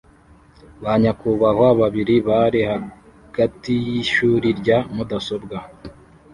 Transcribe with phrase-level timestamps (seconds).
[0.83, 5.57] Ba nyakubahwa babiri bari hagati yishuri rya mudasobwa